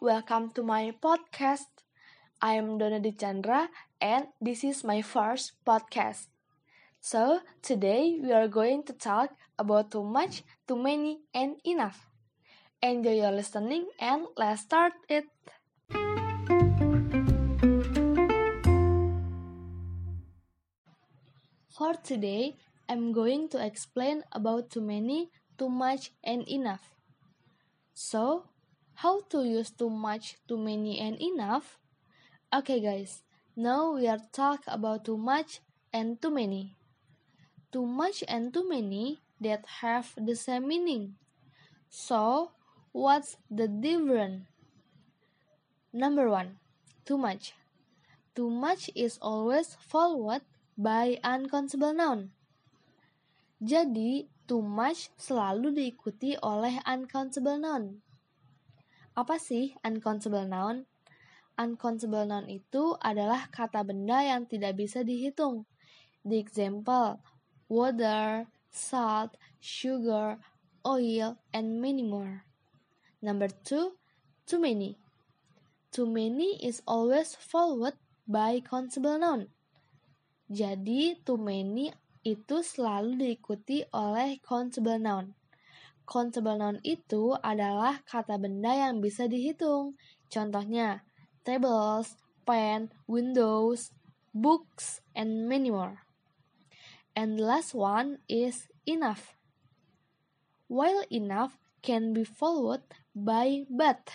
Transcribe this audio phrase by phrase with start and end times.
[0.00, 1.70] welcome to my podcast.
[2.42, 3.68] I am Dona Chandra
[4.00, 6.26] and this is my first podcast.
[7.00, 12.10] So, today we are going to talk about too much, too many, and enough.
[12.82, 15.30] Enjoy your listening and let's start it.
[21.70, 22.56] For today,
[22.88, 26.96] I'm going to explain about too many, too much, and enough.
[27.94, 28.50] So,
[28.96, 31.78] how to use too much, too many, and enough?
[32.48, 33.22] Okay, guys,
[33.54, 35.60] now we are talk about too much
[35.92, 36.76] and too many.
[37.72, 41.16] Too much and too many that have the same meaning.
[41.88, 42.52] So,
[42.92, 44.48] what's the difference?
[45.92, 46.56] Number one,
[47.04, 47.52] too much.
[48.34, 50.40] Too much is always followed
[50.76, 52.32] by uncountable noun.
[53.60, 58.05] Jadi, too much selalu diikuti oleh uncountable noun.
[59.16, 60.84] Apa sih uncountable noun?
[61.56, 65.64] Uncountable noun itu adalah kata benda yang tidak bisa dihitung.
[66.28, 67.24] The example,
[67.64, 70.36] water, salt, sugar,
[70.84, 72.44] oil, and many more.
[73.24, 73.96] Number two,
[74.44, 75.00] too many.
[75.88, 77.96] Too many is always followed
[78.28, 79.48] by countable noun.
[80.52, 81.88] Jadi, too many
[82.20, 85.32] itu selalu diikuti oleh countable noun.
[86.06, 89.98] Countable noun itu adalah kata benda yang bisa dihitung.
[90.30, 91.02] Contohnya,
[91.42, 92.14] tables,
[92.46, 93.90] pen, windows,
[94.30, 96.06] books, and many more.
[97.18, 99.34] And the last one is enough.
[100.70, 104.10] While enough can be followed by but,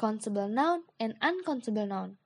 [0.00, 2.16] countable noun and uncountable noun.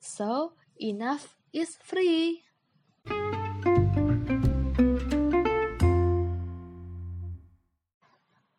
[0.00, 2.44] So, enough is free.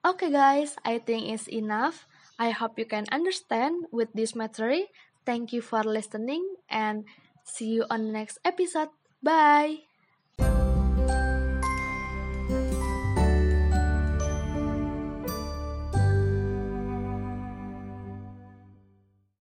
[0.05, 2.05] Okay guys, I think it's enough.
[2.37, 4.85] I hope you can understand with this material.
[5.25, 7.09] Thank you for listening and
[7.41, 8.93] see you on the next episode.
[9.23, 9.89] Bye.